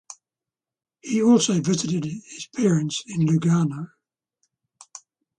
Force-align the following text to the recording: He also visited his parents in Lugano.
He 1.01 1.21
also 1.21 1.61
visited 1.61 2.05
his 2.05 2.47
parents 2.55 3.03
in 3.05 3.19
Lugano. 3.27 3.91